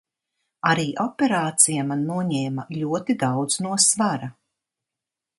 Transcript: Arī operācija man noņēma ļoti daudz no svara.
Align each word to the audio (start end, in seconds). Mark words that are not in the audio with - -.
Arī 0.69 0.85
operācija 1.01 1.83
man 1.89 2.01
noņēma 2.11 2.65
ļoti 2.77 3.17
daudz 3.25 3.59
no 3.65 3.75
svara. 3.85 4.31